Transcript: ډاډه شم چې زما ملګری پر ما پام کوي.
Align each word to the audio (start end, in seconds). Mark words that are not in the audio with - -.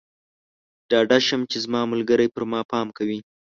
ډاډه 0.89 1.17
شم 1.27 1.41
چې 1.51 1.57
زما 1.65 1.81
ملګری 1.91 2.27
پر 2.33 2.43
ما 2.51 2.61
پام 2.71 2.87
کوي. 2.97 3.19